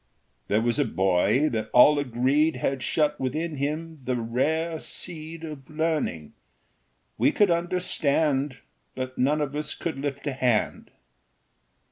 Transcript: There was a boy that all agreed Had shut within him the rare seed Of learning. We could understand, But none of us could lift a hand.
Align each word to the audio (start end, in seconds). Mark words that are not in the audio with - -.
There 0.47 0.61
was 0.63 0.79
a 0.79 0.83
boy 0.85 1.47
that 1.49 1.69
all 1.73 1.99
agreed 1.99 2.55
Had 2.55 2.81
shut 2.81 3.19
within 3.19 3.57
him 3.57 3.99
the 4.03 4.15
rare 4.15 4.79
seed 4.79 5.43
Of 5.43 5.69
learning. 5.69 6.33
We 7.19 7.31
could 7.31 7.51
understand, 7.51 8.57
But 8.95 9.19
none 9.19 9.41
of 9.41 9.55
us 9.55 9.75
could 9.75 9.99
lift 9.99 10.25
a 10.25 10.33
hand. 10.33 10.89